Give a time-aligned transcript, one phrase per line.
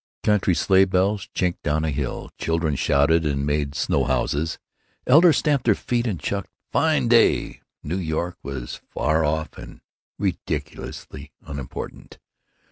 [0.23, 4.57] Country sleigh bells chinkled down a hill; children shouted and made snow houses;
[5.05, 9.81] elders stamped their feet and clucked, "Fine day!" New York was far off and
[10.17, 12.17] ridiculously unimportant.